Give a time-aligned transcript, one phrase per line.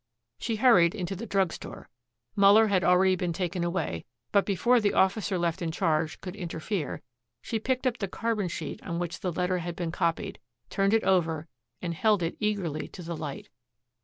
[0.39, 1.87] She hurried into the drug store.
[2.35, 7.03] Muller had already been taken away, but before the officer left in charge could interfere
[7.39, 10.39] she picked up the carbon sheet on which the letter had been copied,
[10.71, 11.47] turned it over
[11.83, 13.49] and held it eagerly to the light.